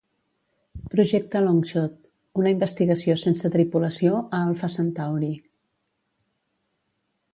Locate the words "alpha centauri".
4.49-5.31